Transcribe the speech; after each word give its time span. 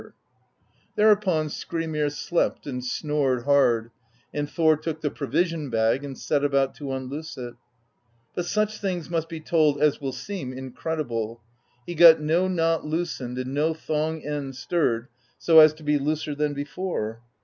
6o 0.01 0.03
PROSE 0.03 0.13
EDDA 0.13 0.95
"Thereupon 0.95 1.47
Skrymir 1.49 2.09
slept 2.11 2.65
and 2.65 2.83
snored 2.83 3.43
hard, 3.43 3.91
and 4.33 4.49
Thor 4.49 4.75
took 4.75 5.01
the 5.01 5.11
provision 5.11 5.69
bag 5.69 6.03
and 6.03 6.17
set 6.17 6.43
about 6.43 6.73
to 6.77 6.91
unloose 6.91 7.37
it; 7.37 7.53
but 8.33 8.45
such 8.47 8.79
things 8.81 9.11
must 9.11 9.29
be 9.29 9.39
told 9.39 9.79
as 9.79 10.01
will 10.01 10.11
seem 10.11 10.53
incredible: 10.53 11.43
he 11.85 11.93
got 11.93 12.19
no 12.19 12.47
knot 12.47 12.83
loosened 12.83 13.37
and 13.37 13.53
no 13.53 13.75
thong 13.75 14.23
end 14.25 14.55
stirred, 14.55 15.07
so 15.37 15.59
as 15.59 15.71
to 15.75 15.83
be 15.83 15.99
looser 15.99 16.33
than 16.33 16.55
before. 16.55 17.21